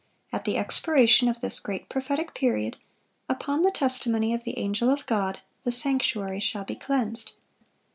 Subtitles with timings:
[0.33, 2.77] At the expiration of this great prophetic period,
[3.29, 7.33] upon the testimony of the angel of God, "the sanctuary shall be cleansed."